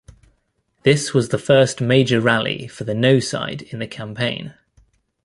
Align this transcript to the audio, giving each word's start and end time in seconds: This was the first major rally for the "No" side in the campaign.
This 0.81 1.13
was 1.13 1.29
the 1.29 1.37
first 1.37 1.79
major 1.79 2.19
rally 2.19 2.67
for 2.67 2.85
the 2.85 2.95
"No" 2.95 3.19
side 3.19 3.61
in 3.61 3.77
the 3.77 3.85
campaign. 3.85 4.55